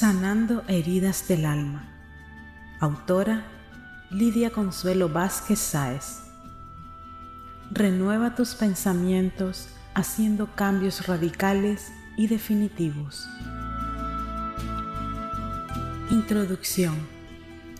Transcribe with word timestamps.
Sanando 0.00 0.64
heridas 0.66 1.28
del 1.28 1.44
alma. 1.44 1.86
Autora 2.80 3.44
Lidia 4.08 4.48
Consuelo 4.48 5.10
Vázquez 5.10 5.58
Sáez. 5.58 6.22
Renueva 7.70 8.34
tus 8.34 8.54
pensamientos 8.54 9.68
haciendo 9.92 10.54
cambios 10.54 11.06
radicales 11.06 11.92
y 12.16 12.28
definitivos. 12.28 13.28
Introducción. 16.08 16.94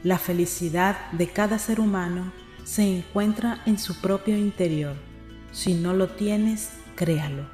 La 0.02 0.18
felicidad 0.18 1.10
de 1.12 1.26
cada 1.26 1.58
ser 1.58 1.80
humano 1.80 2.34
se 2.64 2.98
encuentra 2.98 3.62
en 3.64 3.78
su 3.78 3.98
propio 3.98 4.36
interior. 4.36 4.94
Si 5.52 5.72
no 5.72 5.94
lo 5.94 6.08
tienes, 6.08 6.68
créalo. 6.96 7.46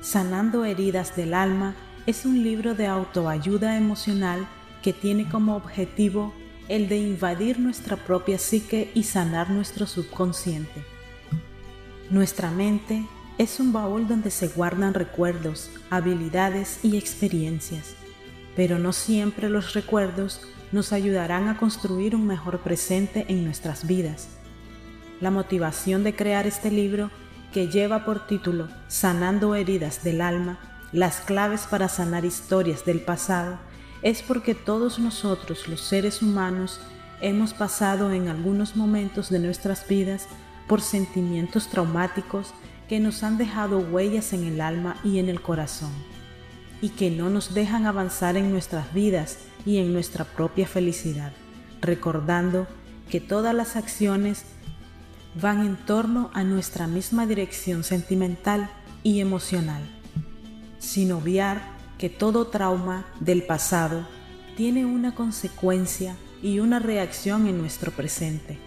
Sanando 0.00 0.64
heridas 0.64 1.16
del 1.16 1.34
alma 1.34 1.74
es 2.06 2.24
un 2.24 2.42
libro 2.42 2.74
de 2.74 2.86
autoayuda 2.86 3.76
emocional 3.76 4.46
que 4.82 4.92
tiene 4.92 5.28
como 5.28 5.54
objetivo 5.54 6.34
el 6.68 6.88
de 6.88 6.98
invadir 6.98 7.60
nuestra 7.60 7.96
propia 7.96 8.38
psique 8.38 8.90
y 8.94 9.04
sanar 9.04 9.50
nuestro 9.50 9.86
subconsciente. 9.86 10.82
Nuestra 12.10 12.50
mente 12.50 13.06
es 13.38 13.60
un 13.60 13.72
baúl 13.72 14.08
donde 14.08 14.30
se 14.30 14.48
guardan 14.48 14.94
recuerdos, 14.94 15.70
habilidades 15.90 16.80
y 16.82 16.96
experiencias, 16.96 17.94
pero 18.56 18.78
no 18.78 18.92
siempre 18.92 19.48
los 19.48 19.72
recuerdos 19.72 20.40
nos 20.72 20.92
ayudarán 20.92 21.48
a 21.48 21.56
construir 21.56 22.16
un 22.16 22.26
mejor 22.26 22.60
presente 22.60 23.26
en 23.28 23.44
nuestras 23.44 23.86
vidas. 23.86 24.28
La 25.20 25.30
motivación 25.30 26.02
de 26.02 26.16
crear 26.16 26.46
este 26.46 26.70
libro, 26.70 27.10
que 27.52 27.68
lleva 27.68 28.04
por 28.04 28.26
título 28.26 28.68
Sanando 28.88 29.54
heridas 29.54 30.02
del 30.02 30.22
alma, 30.22 30.71
las 30.92 31.20
claves 31.20 31.62
para 31.62 31.88
sanar 31.88 32.24
historias 32.24 32.84
del 32.84 33.00
pasado, 33.00 33.58
es 34.02 34.22
porque 34.22 34.54
todos 34.54 34.98
nosotros 34.98 35.68
los 35.68 35.80
seres 35.80 36.22
humanos 36.22 36.80
hemos 37.20 37.54
pasado 37.54 38.12
en 38.12 38.28
algunos 38.28 38.76
momentos 38.76 39.30
de 39.30 39.38
nuestras 39.38 39.86
vidas 39.86 40.26
por 40.68 40.80
sentimientos 40.80 41.68
traumáticos 41.68 42.52
que 42.88 43.00
nos 43.00 43.22
han 43.22 43.38
dejado 43.38 43.78
huellas 43.78 44.32
en 44.32 44.44
el 44.44 44.60
alma 44.60 44.96
y 45.04 45.18
en 45.18 45.28
el 45.28 45.40
corazón, 45.40 45.92
y 46.82 46.90
que 46.90 47.10
no 47.10 47.30
nos 47.30 47.54
dejan 47.54 47.86
avanzar 47.86 48.36
en 48.36 48.50
nuestras 48.50 48.92
vidas 48.92 49.38
y 49.64 49.78
en 49.78 49.92
nuestra 49.92 50.24
propia 50.24 50.66
felicidad, 50.66 51.32
recordando 51.80 52.66
que 53.08 53.20
todas 53.20 53.54
las 53.54 53.76
acciones 53.76 54.44
van 55.40 55.64
en 55.64 55.76
torno 55.76 56.30
a 56.34 56.44
nuestra 56.44 56.86
misma 56.86 57.26
dirección 57.26 57.84
sentimental 57.84 58.68
y 59.02 59.20
emocional, 59.20 59.82
sin 60.82 61.12
obviar 61.12 61.62
que 61.96 62.10
todo 62.10 62.48
trauma 62.48 63.06
del 63.20 63.44
pasado 63.44 64.06
tiene 64.56 64.84
una 64.84 65.14
consecuencia 65.14 66.16
y 66.42 66.58
una 66.58 66.80
reacción 66.80 67.46
en 67.46 67.58
nuestro 67.58 67.92
presente. 67.92 68.58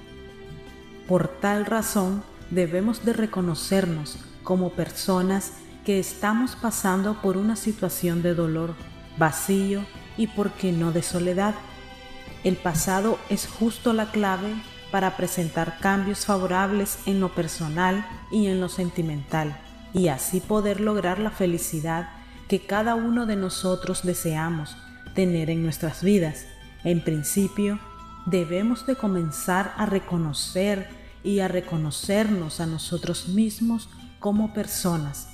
Por 1.08 1.28
tal 1.28 1.66
razón, 1.66 2.24
debemos 2.50 3.04
de 3.04 3.14
reconocernos 3.14 4.18
como 4.44 4.72
personas 4.72 5.52
que 5.84 6.00
estamos 6.00 6.56
pasando 6.56 7.22
por 7.22 7.36
una 7.36 7.58
situación 7.58 8.22
de 8.22 8.34
dolor, 8.34 8.74
vacío 9.18 9.86
y, 10.18 10.28
por 10.28 10.52
qué 10.52 10.72
no, 10.72 10.94
de 10.94 11.04
soledad. 11.04 11.54
El 12.46 12.56
pasado 12.56 13.20
es 13.30 13.46
justo 13.46 13.92
la 13.92 14.12
clave 14.12 14.56
para 14.90 15.18
presentar 15.18 15.80
cambios 15.80 16.26
favorables 16.26 17.00
en 17.06 17.20
lo 17.20 17.36
personal 17.36 18.08
y 18.32 18.48
en 18.48 18.62
lo 18.62 18.70
sentimental, 18.70 19.60
y 19.96 20.10
así 20.10 20.42
poder 20.42 20.82
lograr 20.82 21.20
la 21.20 21.32
felicidad 21.32 22.10
que 22.50 22.66
cada 22.66 22.96
uno 22.96 23.26
de 23.26 23.38
nosotros 23.38 24.04
deseamos 24.04 24.76
tener 25.14 25.50
en 25.50 25.64
nuestras 25.64 26.04
vidas. 26.04 26.46
En 26.84 27.02
principio, 27.02 27.80
debemos 28.26 28.86
de 28.86 28.98
comenzar 28.98 29.74
a 29.78 29.86
reconocer 29.86 30.90
y 31.24 31.40
a 31.40 31.48
reconocernos 31.48 32.60
a 32.60 32.66
nosotros 32.66 33.30
mismos 33.30 33.90
como 34.20 34.54
personas, 34.54 35.30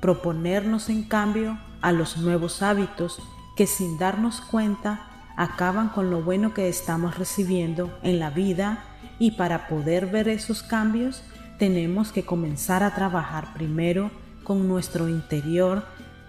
proponernos 0.00 0.88
en 0.90 1.02
cambio 1.02 1.58
a 1.82 1.90
los 1.90 2.16
nuevos 2.16 2.62
hábitos 2.62 3.18
que 3.56 3.66
sin 3.66 3.98
darnos 3.98 4.40
cuenta 4.40 5.10
acaban 5.36 5.88
con 5.88 6.10
lo 6.10 6.22
bueno 6.22 6.54
que 6.54 6.68
estamos 6.68 7.18
recibiendo 7.18 7.98
en 8.04 8.20
la 8.20 8.30
vida 8.30 8.84
y 9.18 9.32
para 9.32 9.66
poder 9.66 10.06
ver 10.06 10.28
esos 10.28 10.62
cambios 10.62 11.24
tenemos 11.64 12.12
que 12.12 12.26
comenzar 12.26 12.82
a 12.82 12.94
trabajar 12.94 13.54
primero 13.54 14.10
con 14.42 14.68
nuestro 14.68 15.08
interior 15.08 15.82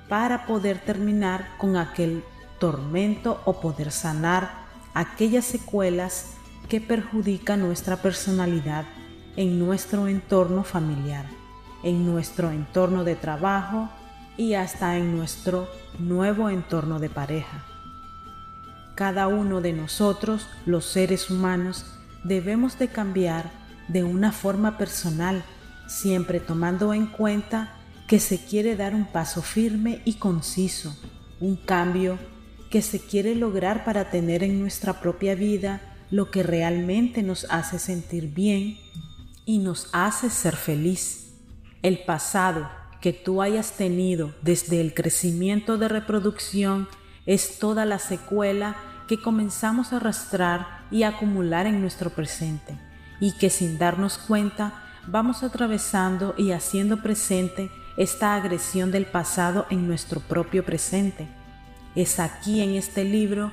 para 0.07 0.45
poder 0.45 0.79
terminar 0.79 1.57
con 1.57 1.75
aquel 1.75 2.23
tormento 2.57 3.41
o 3.43 3.59
poder 3.59 3.91
sanar 3.91 4.49
aquellas 4.93 5.43
secuelas 5.43 6.35
que 6.69 6.79
perjudican 6.79 7.59
nuestra 7.59 7.97
personalidad 7.97 8.85
en 9.35 9.59
nuestro 9.59 10.07
entorno 10.07 10.63
familiar, 10.63 11.25
en 11.83 12.05
nuestro 12.05 12.51
entorno 12.51 13.03
de 13.03 13.17
trabajo 13.17 13.89
y 14.37 14.53
hasta 14.53 14.95
en 14.95 15.17
nuestro 15.17 15.67
nuevo 15.99 16.49
entorno 16.49 16.97
de 16.97 17.09
pareja. 17.09 17.65
Cada 18.95 19.27
uno 19.27 19.59
de 19.59 19.73
nosotros, 19.73 20.47
los 20.65 20.85
seres 20.85 21.29
humanos, 21.29 21.85
debemos 22.23 22.79
de 22.79 22.87
cambiar 22.87 23.64
de 23.87 24.03
una 24.03 24.31
forma 24.31 24.77
personal, 24.77 25.43
siempre 25.87 26.39
tomando 26.39 26.93
en 26.93 27.07
cuenta 27.07 27.75
que 28.07 28.19
se 28.19 28.43
quiere 28.43 28.75
dar 28.75 28.93
un 28.93 29.05
paso 29.05 29.41
firme 29.41 30.01
y 30.05 30.13
conciso, 30.13 30.95
un 31.39 31.55
cambio 31.55 32.17
que 32.69 32.81
se 32.81 32.99
quiere 32.99 33.35
lograr 33.35 33.83
para 33.83 34.09
tener 34.09 34.43
en 34.43 34.59
nuestra 34.59 34.99
propia 34.99 35.35
vida 35.35 35.81
lo 36.11 36.29
que 36.29 36.43
realmente 36.43 37.23
nos 37.23 37.45
hace 37.49 37.79
sentir 37.79 38.33
bien 38.33 38.77
y 39.45 39.59
nos 39.59 39.89
hace 39.91 40.29
ser 40.29 40.55
feliz. 40.55 41.33
El 41.81 41.99
pasado 41.99 42.69
que 43.01 43.13
tú 43.13 43.41
hayas 43.41 43.73
tenido 43.73 44.33
desde 44.41 44.81
el 44.81 44.93
crecimiento 44.93 45.77
de 45.77 45.87
reproducción 45.87 46.87
es 47.25 47.59
toda 47.59 47.85
la 47.85 47.99
secuela 47.99 48.75
que 49.07 49.21
comenzamos 49.21 49.93
a 49.93 49.97
arrastrar 49.97 50.85
y 50.89 51.03
acumular 51.03 51.67
en 51.67 51.81
nuestro 51.81 52.09
presente 52.09 52.77
y 53.19 53.33
que 53.33 53.49
sin 53.49 53.77
darnos 53.77 54.17
cuenta 54.17 54.73
vamos 55.07 55.43
atravesando 55.43 56.33
y 56.37 56.51
haciendo 56.51 57.01
presente 57.01 57.69
esta 57.97 58.35
agresión 58.35 58.91
del 58.91 59.05
pasado 59.05 59.65
en 59.69 59.87
nuestro 59.87 60.19
propio 60.19 60.65
presente. 60.65 61.27
Es 61.95 62.19
aquí 62.19 62.61
en 62.61 62.71
este 62.71 63.03
libro 63.03 63.51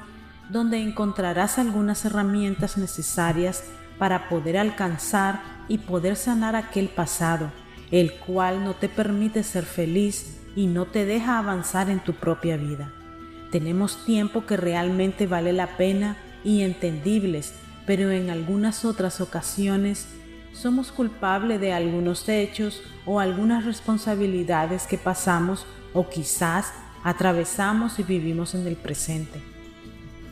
donde 0.51 0.79
encontrarás 0.79 1.59
algunas 1.59 2.05
herramientas 2.05 2.77
necesarias 2.77 3.65
para 3.99 4.29
poder 4.29 4.59
alcanzar 4.59 5.41
y 5.69 5.79
poder 5.79 6.17
sanar 6.17 6.57
aquel 6.57 6.89
pasado, 6.89 7.53
el 7.91 8.15
cual 8.15 8.65
no 8.65 8.75
te 8.75 8.89
permite 8.89 9.43
ser 9.45 9.65
feliz 9.65 10.39
y 10.57 10.67
no 10.67 10.87
te 10.87 11.05
deja 11.05 11.39
avanzar 11.39 11.89
en 11.89 12.01
tu 12.01 12.15
propia 12.15 12.57
vida. 12.57 12.93
Tenemos 13.51 14.05
tiempo 14.05 14.45
que 14.45 14.57
realmente 14.57 15.27
vale 15.27 15.53
la 15.53 15.77
pena 15.77 16.17
y 16.43 16.63
entendibles, 16.63 17.55
pero 17.87 18.11
en 18.11 18.31
algunas 18.31 18.85
otras 18.85 19.21
ocasiones 19.21 20.07
somos 20.53 20.93
culpables 20.93 21.61
de 21.61 21.73
algunos 21.73 22.29
hechos 22.29 22.83
o 23.07 23.21
algunas 23.21 23.65
responsabilidades 23.65 24.87
que 24.87 24.99
pasamos 24.99 25.67
o 25.95 26.09
quizás 26.09 26.73
atravesamos 27.05 27.99
y 27.99 28.03
vivimos 28.03 28.55
en 28.55 28.67
el 28.67 28.77
presente. 28.77 29.41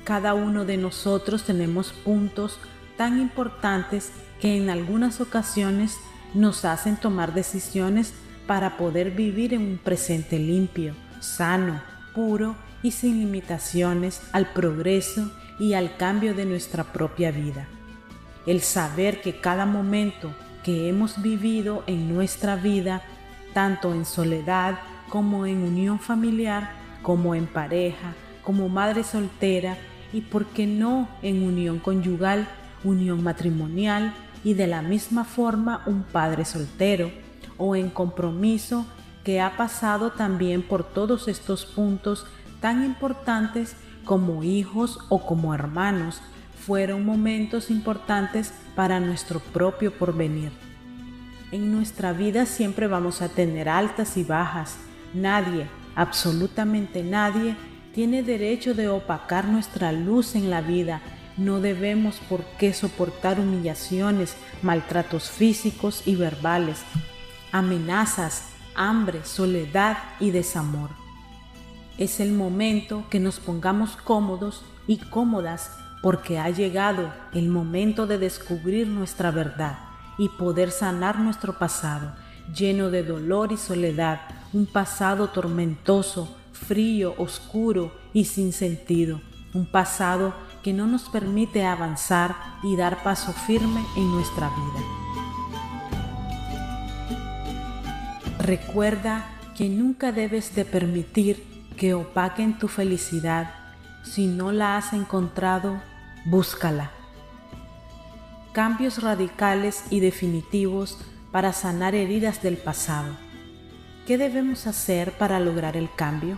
Cada 0.04 0.34
uno 0.34 0.64
de 0.64 0.76
nosotros 0.76 1.44
tenemos 1.44 1.92
puntos 1.92 2.58
tan 2.96 3.18
importantes 3.20 4.12
que 4.40 4.56
en 4.56 4.70
algunas 4.70 5.20
ocasiones 5.20 5.96
nos 6.34 6.64
hacen 6.64 6.96
tomar 6.96 7.34
decisiones 7.34 8.12
para 8.46 8.76
poder 8.76 9.10
vivir 9.10 9.54
en 9.54 9.62
un 9.62 9.78
presente 9.78 10.38
limpio, 10.38 10.94
sano, 11.20 11.82
puro 12.14 12.56
y 12.82 12.92
sin 12.92 13.18
limitaciones 13.18 14.22
al 14.32 14.52
progreso 14.52 15.30
y 15.60 15.74
al 15.74 15.96
cambio 15.96 16.34
de 16.34 16.46
nuestra 16.46 16.82
propia 16.84 17.30
vida. 17.30 17.68
El 18.46 18.62
saber 18.62 19.20
que 19.20 19.40
cada 19.40 19.66
momento 19.66 20.34
que 20.64 20.88
hemos 20.88 21.22
vivido 21.22 21.84
en 21.86 22.12
nuestra 22.12 22.56
vida, 22.56 23.02
tanto 23.52 23.92
en 23.92 24.04
soledad 24.04 24.80
como 25.10 25.46
en 25.46 25.62
unión 25.62 26.00
familiar, 26.00 26.72
como 27.02 27.34
en 27.34 27.46
pareja, 27.46 28.14
como 28.42 28.68
madre 28.68 29.04
soltera 29.04 29.76
y, 30.12 30.22
por 30.22 30.46
qué 30.46 30.66
no, 30.66 31.08
en 31.22 31.42
unión 31.42 31.78
conyugal, 31.78 32.48
unión 32.82 33.22
matrimonial 33.22 34.14
y 34.42 34.54
de 34.54 34.66
la 34.66 34.80
misma 34.80 35.24
forma 35.24 35.82
un 35.86 36.02
padre 36.02 36.46
soltero, 36.46 37.10
o 37.58 37.76
en 37.76 37.90
compromiso 37.90 38.86
que 39.24 39.40
ha 39.42 39.58
pasado 39.58 40.12
también 40.12 40.62
por 40.62 40.82
todos 40.82 41.28
estos 41.28 41.66
puntos 41.66 42.26
tan 42.60 42.84
importantes 42.84 43.76
como 44.04 44.42
hijos 44.42 44.98
o 45.08 45.24
como 45.26 45.54
hermanos, 45.54 46.20
fueron 46.66 47.04
momentos 47.04 47.70
importantes 47.70 48.52
para 48.74 49.00
nuestro 49.00 49.40
propio 49.40 49.92
porvenir. 49.92 50.52
En 51.52 51.72
nuestra 51.72 52.12
vida 52.12 52.46
siempre 52.46 52.86
vamos 52.86 53.22
a 53.22 53.28
tener 53.28 53.68
altas 53.68 54.16
y 54.16 54.22
bajas. 54.24 54.76
Nadie, 55.14 55.66
absolutamente 55.96 57.02
nadie, 57.02 57.56
tiene 57.92 58.22
derecho 58.22 58.74
de 58.74 58.88
opacar 58.88 59.46
nuestra 59.46 59.90
luz 59.90 60.36
en 60.36 60.48
la 60.48 60.60
vida. 60.60 61.00
No 61.36 61.60
debemos 61.60 62.20
por 62.28 62.44
qué 62.58 62.72
soportar 62.72 63.40
humillaciones, 63.40 64.36
maltratos 64.62 65.30
físicos 65.30 66.02
y 66.06 66.14
verbales, 66.14 66.82
amenazas, 67.50 68.44
hambre, 68.76 69.24
soledad 69.24 69.98
y 70.20 70.30
desamor. 70.30 70.99
Es 72.00 72.18
el 72.18 72.32
momento 72.32 73.04
que 73.10 73.20
nos 73.20 73.38
pongamos 73.40 73.94
cómodos 73.94 74.62
y 74.86 74.96
cómodas 74.96 75.72
porque 76.00 76.38
ha 76.38 76.48
llegado 76.48 77.12
el 77.34 77.50
momento 77.50 78.06
de 78.06 78.16
descubrir 78.16 78.86
nuestra 78.86 79.30
verdad 79.30 79.78
y 80.16 80.30
poder 80.30 80.70
sanar 80.70 81.18
nuestro 81.18 81.58
pasado, 81.58 82.14
lleno 82.56 82.88
de 82.88 83.02
dolor 83.02 83.52
y 83.52 83.58
soledad, 83.58 84.22
un 84.54 84.64
pasado 84.64 85.28
tormentoso, 85.28 86.34
frío, 86.52 87.14
oscuro 87.18 87.92
y 88.14 88.24
sin 88.24 88.54
sentido, 88.54 89.20
un 89.52 89.66
pasado 89.70 90.32
que 90.62 90.72
no 90.72 90.86
nos 90.86 91.10
permite 91.10 91.66
avanzar 91.66 92.34
y 92.62 92.76
dar 92.76 93.02
paso 93.02 93.34
firme 93.34 93.84
en 93.98 94.10
nuestra 94.10 94.48
vida. 94.48 94.80
Recuerda 98.38 99.36
que 99.54 99.68
nunca 99.68 100.12
debes 100.12 100.54
de 100.54 100.64
permitir 100.64 101.49
que 101.80 101.94
opaquen 101.94 102.58
tu 102.58 102.68
felicidad. 102.68 103.54
Si 104.02 104.26
no 104.26 104.52
la 104.52 104.76
has 104.76 104.92
encontrado, 104.92 105.80
búscala. 106.26 106.90
Cambios 108.52 109.02
radicales 109.02 109.84
y 109.88 110.00
definitivos 110.00 110.98
para 111.32 111.54
sanar 111.54 111.94
heridas 111.94 112.42
del 112.42 112.58
pasado. 112.58 113.16
¿Qué 114.06 114.18
debemos 114.18 114.66
hacer 114.66 115.12
para 115.12 115.40
lograr 115.40 115.74
el 115.74 115.88
cambio? 115.96 116.36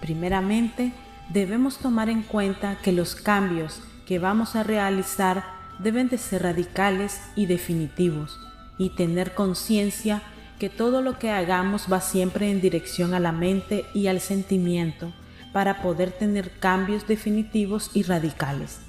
Primeramente, 0.00 0.92
debemos 1.28 1.78
tomar 1.78 2.08
en 2.08 2.22
cuenta 2.22 2.76
que 2.82 2.90
los 2.90 3.14
cambios 3.14 3.80
que 4.04 4.18
vamos 4.18 4.56
a 4.56 4.64
realizar 4.64 5.44
deben 5.78 6.08
de 6.08 6.18
ser 6.18 6.42
radicales 6.42 7.20
y 7.36 7.46
definitivos 7.46 8.36
y 8.78 8.96
tener 8.96 9.32
conciencia 9.32 10.22
que 10.60 10.68
todo 10.68 11.00
lo 11.00 11.18
que 11.18 11.30
hagamos 11.30 11.86
va 11.90 12.02
siempre 12.02 12.50
en 12.50 12.60
dirección 12.60 13.14
a 13.14 13.18
la 13.18 13.32
mente 13.32 13.86
y 13.94 14.08
al 14.08 14.20
sentimiento 14.20 15.10
para 15.54 15.80
poder 15.80 16.12
tener 16.12 16.50
cambios 16.60 17.08
definitivos 17.08 17.90
y 17.94 18.02
radicales. 18.02 18.80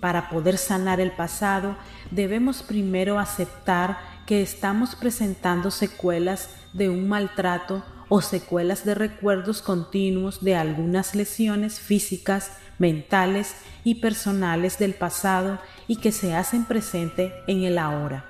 Para 0.00 0.30
poder 0.30 0.56
sanar 0.56 1.00
el 1.00 1.10
pasado, 1.10 1.76
debemos 2.12 2.62
primero 2.62 3.18
aceptar 3.18 3.98
que 4.24 4.40
estamos 4.40 4.94
presentando 4.94 5.72
secuelas 5.72 6.50
de 6.72 6.88
un 6.88 7.08
maltrato 7.08 7.84
o 8.08 8.20
secuelas 8.20 8.84
de 8.84 8.94
recuerdos 8.94 9.62
continuos 9.62 10.44
de 10.44 10.54
algunas 10.54 11.16
lesiones 11.16 11.80
físicas, 11.80 12.52
mentales 12.78 13.56
y 13.82 13.96
personales 13.96 14.78
del 14.78 14.94
pasado 14.94 15.58
y 15.88 15.96
que 15.96 16.12
se 16.12 16.36
hacen 16.36 16.64
presente 16.64 17.34
en 17.48 17.64
el 17.64 17.78
ahora. 17.78 18.26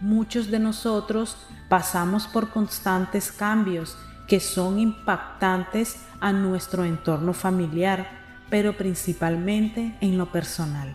Muchos 0.00 0.48
de 0.52 0.60
nosotros 0.60 1.36
pasamos 1.68 2.26
por 2.26 2.50
constantes 2.50 3.32
cambios 3.32 3.96
que 4.26 4.40
son 4.40 4.78
impactantes 4.78 5.96
a 6.20 6.32
nuestro 6.32 6.84
entorno 6.84 7.32
familiar, 7.32 8.08
pero 8.50 8.76
principalmente 8.76 9.96
en 10.00 10.18
lo 10.18 10.30
personal. 10.30 10.94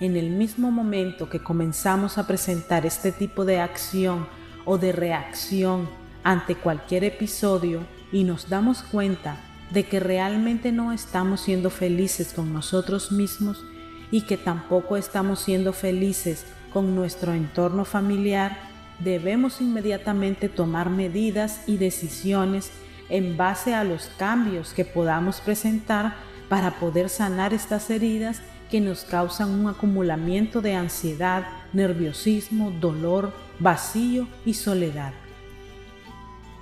En 0.00 0.16
el 0.16 0.30
mismo 0.30 0.70
momento 0.70 1.28
que 1.28 1.42
comenzamos 1.42 2.18
a 2.18 2.26
presentar 2.26 2.86
este 2.86 3.10
tipo 3.10 3.44
de 3.44 3.60
acción 3.60 4.28
o 4.64 4.78
de 4.78 4.92
reacción 4.92 5.88
ante 6.22 6.54
cualquier 6.54 7.04
episodio 7.04 7.80
y 8.12 8.22
nos 8.22 8.48
damos 8.48 8.82
cuenta 8.82 9.36
de 9.70 9.84
que 9.84 10.00
realmente 10.00 10.72
no 10.72 10.92
estamos 10.92 11.40
siendo 11.40 11.70
felices 11.70 12.32
con 12.32 12.52
nosotros 12.52 13.12
mismos 13.12 13.64
y 14.10 14.22
que 14.22 14.36
tampoco 14.36 14.96
estamos 14.96 15.40
siendo 15.40 15.72
felices 15.72 16.46
con 16.72 16.94
nuestro 16.94 17.32
entorno 17.32 17.84
familiar, 17.84 18.67
debemos 18.98 19.60
inmediatamente 19.60 20.48
tomar 20.48 20.90
medidas 20.90 21.60
y 21.66 21.76
decisiones 21.76 22.70
en 23.08 23.36
base 23.36 23.74
a 23.74 23.84
los 23.84 24.10
cambios 24.18 24.74
que 24.74 24.84
podamos 24.84 25.40
presentar 25.40 26.16
para 26.48 26.78
poder 26.78 27.08
sanar 27.08 27.54
estas 27.54 27.90
heridas 27.90 28.40
que 28.70 28.80
nos 28.80 29.04
causan 29.04 29.50
un 29.50 29.68
acumulamiento 29.68 30.60
de 30.60 30.74
ansiedad, 30.74 31.46
nerviosismo, 31.72 32.70
dolor, 32.70 33.32
vacío 33.58 34.28
y 34.44 34.54
soledad. 34.54 35.12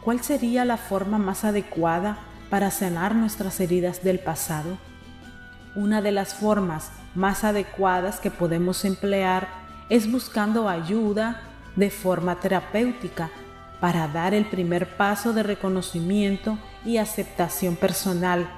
¿Cuál 0.02 0.22
sería 0.22 0.64
la 0.64 0.76
forma 0.76 1.18
más 1.18 1.44
adecuada 1.44 2.18
para 2.48 2.70
sanar 2.70 3.14
nuestras 3.16 3.58
heridas 3.58 4.04
del 4.04 4.20
pasado? 4.20 4.78
Una 5.74 6.00
de 6.00 6.12
las 6.12 6.34
formas 6.34 6.92
más 7.16 7.42
adecuadas 7.42 8.20
que 8.20 8.30
podemos 8.30 8.84
emplear 8.84 9.48
es 9.88 10.10
buscando 10.10 10.68
ayuda 10.68 11.42
de 11.76 11.90
forma 11.90 12.40
terapéutica 12.40 13.30
para 13.80 14.08
dar 14.08 14.34
el 14.34 14.46
primer 14.46 14.96
paso 14.96 15.32
de 15.32 15.42
reconocimiento 15.42 16.58
y 16.84 16.96
aceptación 16.96 17.76
personal. 17.76 18.48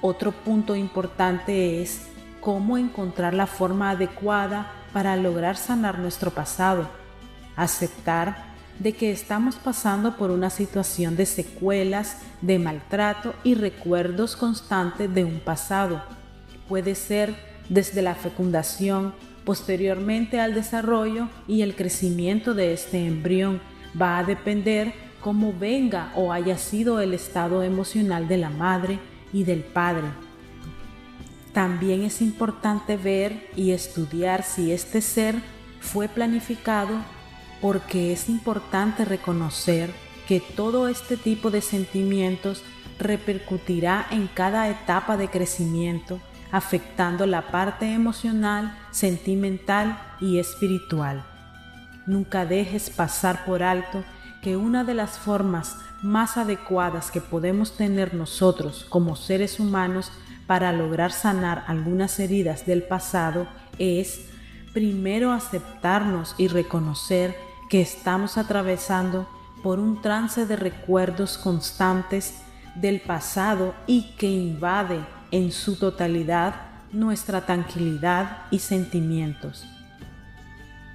Otro 0.00 0.32
punto 0.32 0.76
importante 0.76 1.82
es 1.82 2.08
cómo 2.40 2.76
encontrar 2.76 3.32
la 3.32 3.46
forma 3.46 3.90
adecuada 3.90 4.70
para 4.92 5.16
lograr 5.16 5.56
sanar 5.56 5.98
nuestro 5.98 6.30
pasado. 6.30 6.88
Aceptar 7.56 8.54
de 8.78 8.92
que 8.92 9.10
estamos 9.12 9.56
pasando 9.56 10.16
por 10.16 10.30
una 10.30 10.50
situación 10.50 11.16
de 11.16 11.26
secuelas, 11.26 12.18
de 12.40 12.58
maltrato 12.58 13.34
y 13.44 13.54
recuerdos 13.54 14.36
constantes 14.36 15.12
de 15.14 15.24
un 15.24 15.40
pasado. 15.40 16.02
Puede 16.68 16.94
ser 16.94 17.34
desde 17.68 18.02
la 18.02 18.14
fecundación, 18.14 19.14
posteriormente 19.44 20.40
al 20.40 20.54
desarrollo 20.54 21.28
y 21.46 21.62
el 21.62 21.76
crecimiento 21.76 22.54
de 22.54 22.72
este 22.72 23.06
embrión. 23.06 23.60
Va 24.00 24.18
a 24.18 24.24
depender 24.24 24.92
cómo 25.20 25.52
venga 25.52 26.12
o 26.16 26.32
haya 26.32 26.58
sido 26.58 27.00
el 27.00 27.14
estado 27.14 27.62
emocional 27.62 28.28
de 28.28 28.38
la 28.38 28.50
madre 28.50 28.98
y 29.32 29.44
del 29.44 29.60
padre. 29.60 30.06
También 31.52 32.02
es 32.02 32.20
importante 32.20 32.96
ver 32.96 33.48
y 33.54 33.70
estudiar 33.70 34.42
si 34.42 34.72
este 34.72 35.00
ser 35.00 35.36
fue 35.80 36.08
planificado 36.08 36.96
porque 37.60 38.12
es 38.12 38.28
importante 38.28 39.04
reconocer 39.04 39.90
que 40.26 40.40
todo 40.40 40.88
este 40.88 41.16
tipo 41.16 41.50
de 41.50 41.60
sentimientos 41.60 42.62
repercutirá 42.98 44.06
en 44.10 44.26
cada 44.26 44.68
etapa 44.68 45.16
de 45.16 45.28
crecimiento, 45.28 46.20
afectando 46.54 47.26
la 47.26 47.48
parte 47.48 47.92
emocional, 47.92 48.78
sentimental 48.92 49.98
y 50.20 50.38
espiritual. 50.38 51.24
Nunca 52.06 52.46
dejes 52.46 52.90
pasar 52.90 53.44
por 53.44 53.64
alto 53.64 54.04
que 54.40 54.56
una 54.56 54.84
de 54.84 54.94
las 54.94 55.18
formas 55.18 55.76
más 56.00 56.36
adecuadas 56.36 57.10
que 57.10 57.20
podemos 57.20 57.76
tener 57.76 58.14
nosotros 58.14 58.86
como 58.88 59.16
seres 59.16 59.58
humanos 59.58 60.12
para 60.46 60.70
lograr 60.70 61.10
sanar 61.10 61.64
algunas 61.66 62.20
heridas 62.20 62.64
del 62.66 62.84
pasado 62.84 63.48
es 63.80 64.26
primero 64.72 65.32
aceptarnos 65.32 66.36
y 66.38 66.46
reconocer 66.46 67.36
que 67.68 67.80
estamos 67.80 68.38
atravesando 68.38 69.28
por 69.64 69.80
un 69.80 70.00
trance 70.00 70.46
de 70.46 70.54
recuerdos 70.54 71.36
constantes 71.36 72.36
del 72.76 73.00
pasado 73.00 73.74
y 73.88 74.12
que 74.18 74.30
invade 74.30 75.00
en 75.34 75.50
su 75.50 75.74
totalidad 75.74 76.54
nuestra 76.92 77.44
tranquilidad 77.44 78.44
y 78.52 78.60
sentimientos. 78.60 79.66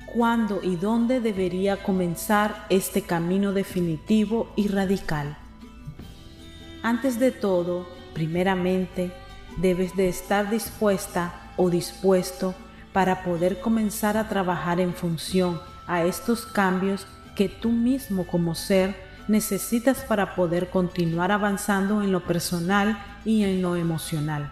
¿Cuándo 0.06 0.62
y 0.64 0.78
dónde 0.78 1.20
debería 1.20 1.84
comenzar 1.84 2.66
este 2.70 3.02
camino 3.02 3.52
definitivo 3.52 4.50
y 4.56 4.70
radical? 4.70 5.38
Antes 6.84 7.20
de 7.20 7.32
todo, 7.32 7.86
primeramente, 8.14 9.12
debes 9.58 9.94
de 9.98 10.08
estar 10.08 10.50
dispuesta 10.50 11.34
o 11.58 11.70
dispuesto 11.70 12.56
para 12.94 13.26
poder 13.26 13.60
comenzar 13.60 14.16
a 14.16 14.30
trabajar 14.30 14.80
en 14.80 14.94
función 14.94 15.60
a 15.86 16.06
estos 16.06 16.46
cambios 16.46 17.06
que 17.36 17.50
tú 17.50 17.74
mismo 17.74 18.26
como 18.26 18.56
ser 18.56 18.96
necesitas 19.28 20.00
para 20.00 20.34
poder 20.34 20.70
continuar 20.70 21.32
avanzando 21.32 22.02
en 22.02 22.14
lo 22.14 22.24
personal 22.24 22.98
y 23.26 23.44
en 23.44 23.62
lo 23.62 23.76
emocional. 23.76 24.52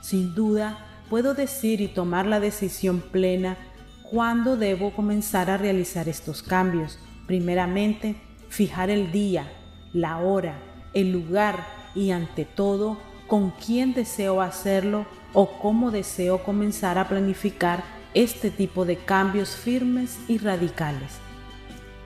Sin 0.00 0.34
duda, 0.34 0.78
puedo 1.08 1.34
decir 1.34 1.80
y 1.80 1.88
tomar 1.88 2.26
la 2.26 2.40
decisión 2.40 3.00
plena 3.00 3.56
cuándo 4.02 4.56
debo 4.56 4.92
comenzar 4.92 5.50
a 5.50 5.56
realizar 5.56 6.08
estos 6.08 6.42
cambios. 6.42 6.98
Primeramente, 7.26 8.16
fijar 8.48 8.90
el 8.90 9.12
día, 9.12 9.50
la 9.92 10.18
hora, 10.18 10.58
el 10.94 11.12
lugar 11.12 11.66
y 11.94 12.10
ante 12.10 12.44
todo, 12.44 12.98
con 13.26 13.50
quién 13.50 13.94
deseo 13.94 14.40
hacerlo 14.42 15.06
o 15.32 15.58
cómo 15.60 15.90
deseo 15.90 16.42
comenzar 16.42 16.98
a 16.98 17.08
planificar 17.08 17.84
este 18.14 18.50
tipo 18.50 18.84
de 18.84 18.96
cambios 18.96 19.50
firmes 19.50 20.18
y 20.26 20.38
radicales. 20.38 21.12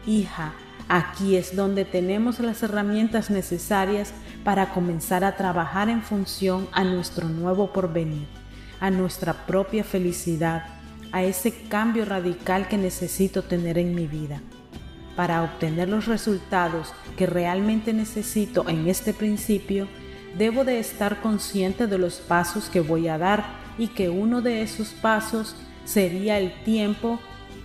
Hija, 0.06 0.52
Aquí 0.88 1.36
es 1.36 1.56
donde 1.56 1.84
tenemos 1.84 2.40
las 2.40 2.62
herramientas 2.62 3.30
necesarias 3.30 4.12
para 4.44 4.70
comenzar 4.74 5.24
a 5.24 5.36
trabajar 5.36 5.88
en 5.88 6.02
función 6.02 6.68
a 6.72 6.84
nuestro 6.84 7.28
nuevo 7.28 7.72
porvenir, 7.72 8.26
a 8.78 8.90
nuestra 8.90 9.46
propia 9.46 9.82
felicidad, 9.82 10.66
a 11.12 11.22
ese 11.22 11.52
cambio 11.68 12.04
radical 12.04 12.68
que 12.68 12.76
necesito 12.76 13.42
tener 13.42 13.78
en 13.78 13.94
mi 13.94 14.06
vida. 14.06 14.42
Para 15.16 15.42
obtener 15.42 15.88
los 15.88 16.06
resultados 16.06 16.92
que 17.16 17.26
realmente 17.26 17.92
necesito 17.92 18.68
en 18.68 18.88
este 18.88 19.14
principio, 19.14 19.88
debo 20.36 20.64
de 20.64 20.78
estar 20.78 21.20
consciente 21.22 21.86
de 21.86 21.98
los 21.98 22.16
pasos 22.16 22.68
que 22.68 22.80
voy 22.80 23.08
a 23.08 23.16
dar 23.16 23.44
y 23.78 23.88
que 23.88 24.10
uno 24.10 24.42
de 24.42 24.62
esos 24.62 24.88
pasos 24.88 25.56
sería 25.84 26.38
el 26.38 26.52
tiempo 26.64 27.20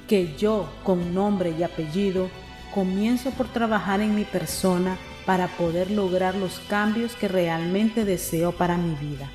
que 0.07 0.35
yo, 0.37 0.69
con 0.83 1.13
nombre 1.13 1.53
y 1.57 1.63
apellido, 1.63 2.29
comienzo 2.73 3.31
por 3.31 3.47
trabajar 3.47 3.99
en 4.01 4.15
mi 4.15 4.23
persona 4.23 4.97
para 5.29 5.47
poder 5.47 5.91
lograr 5.91 6.33
los 6.33 6.59
cambios 6.69 7.13
que 7.13 7.27
realmente 7.27 8.03
deseo 8.03 8.51
para 8.51 8.77
mi 8.77 8.95
vida. 8.95 9.29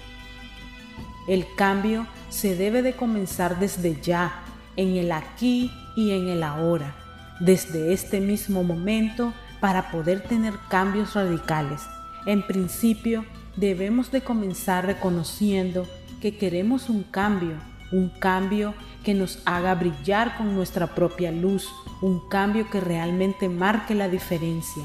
El 1.28 1.46
cambio 1.54 2.08
se 2.30 2.56
debe 2.56 2.82
de 2.82 2.94
comenzar 2.96 3.60
desde 3.60 4.00
ya, 4.02 4.42
en 4.74 4.96
el 4.96 5.12
aquí 5.12 5.70
y 5.94 6.10
en 6.10 6.26
el 6.26 6.42
ahora, 6.42 6.96
desde 7.38 7.92
este 7.92 8.20
mismo 8.20 8.64
momento 8.64 9.32
para 9.60 9.92
poder 9.92 10.24
tener 10.24 10.54
cambios 10.68 11.14
radicales. 11.14 11.82
En 12.26 12.44
principio, 12.44 13.24
debemos 13.54 14.10
de 14.10 14.20
comenzar 14.20 14.86
reconociendo 14.86 15.86
que 16.20 16.36
queremos 16.36 16.88
un 16.88 17.04
cambio, 17.04 17.54
un 17.92 18.08
cambio 18.08 18.74
que 19.04 19.14
nos 19.14 19.38
haga 19.44 19.76
brillar 19.76 20.36
con 20.38 20.56
nuestra 20.56 20.88
propia 20.88 21.30
luz, 21.30 21.68
un 22.02 22.28
cambio 22.28 22.68
que 22.68 22.80
realmente 22.80 23.48
marque 23.48 23.94
la 23.94 24.08
diferencia, 24.08 24.82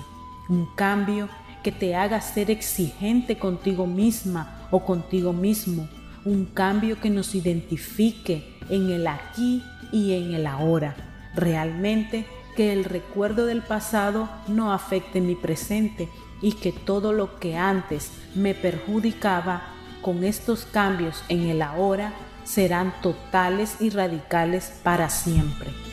un 0.49 0.65
cambio 0.75 1.29
que 1.63 1.71
te 1.71 1.95
haga 1.95 2.19
ser 2.21 2.51
exigente 2.51 3.37
contigo 3.37 3.85
misma 3.85 4.67
o 4.71 4.83
contigo 4.83 5.33
mismo, 5.33 5.87
un 6.25 6.45
cambio 6.45 6.99
que 6.99 7.09
nos 7.09 7.35
identifique 7.35 8.57
en 8.69 8.89
el 8.89 9.07
aquí 9.07 9.63
y 9.91 10.13
en 10.13 10.33
el 10.33 10.47
ahora. 10.47 10.95
Realmente 11.35 12.25
que 12.55 12.73
el 12.73 12.83
recuerdo 12.83 13.45
del 13.45 13.61
pasado 13.61 14.27
no 14.47 14.73
afecte 14.73 15.21
mi 15.21 15.35
presente 15.35 16.09
y 16.41 16.53
que 16.53 16.71
todo 16.71 17.13
lo 17.13 17.39
que 17.39 17.55
antes 17.55 18.11
me 18.35 18.53
perjudicaba 18.53 19.63
con 20.01 20.23
estos 20.23 20.65
cambios 20.65 21.23
en 21.29 21.43
el 21.43 21.61
ahora 21.61 22.13
serán 22.43 22.93
totales 23.01 23.75
y 23.79 23.89
radicales 23.89 24.73
para 24.83 25.09
siempre. 25.09 25.88